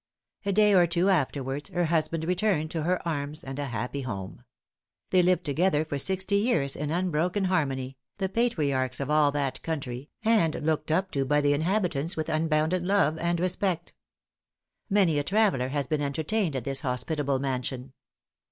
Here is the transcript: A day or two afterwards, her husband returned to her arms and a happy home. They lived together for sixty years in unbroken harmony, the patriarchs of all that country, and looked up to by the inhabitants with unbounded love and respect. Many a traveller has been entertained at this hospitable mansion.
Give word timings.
A 0.47 0.51
day 0.51 0.73
or 0.73 0.87
two 0.87 1.09
afterwards, 1.11 1.69
her 1.69 1.85
husband 1.85 2.23
returned 2.23 2.71
to 2.71 2.81
her 2.81 3.07
arms 3.07 3.43
and 3.43 3.59
a 3.59 3.65
happy 3.65 4.01
home. 4.01 4.43
They 5.11 5.21
lived 5.21 5.43
together 5.45 5.85
for 5.85 5.99
sixty 5.99 6.37
years 6.37 6.75
in 6.75 6.89
unbroken 6.89 7.43
harmony, 7.43 7.97
the 8.17 8.27
patriarchs 8.27 8.99
of 8.99 9.11
all 9.11 9.31
that 9.33 9.61
country, 9.61 10.09
and 10.25 10.55
looked 10.65 10.89
up 10.89 11.11
to 11.11 11.23
by 11.23 11.39
the 11.39 11.53
inhabitants 11.53 12.17
with 12.17 12.29
unbounded 12.29 12.83
love 12.83 13.19
and 13.19 13.39
respect. 13.39 13.93
Many 14.89 15.19
a 15.19 15.23
traveller 15.23 15.67
has 15.67 15.85
been 15.85 16.01
entertained 16.01 16.55
at 16.55 16.63
this 16.63 16.81
hospitable 16.81 17.37
mansion. 17.37 17.93